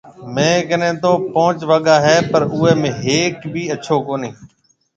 [0.33, 4.31] ميه ڪنَي تو پونچ وگا هيَ پر اوَي ۾ هيَڪ بي اڇو ڪونَي۔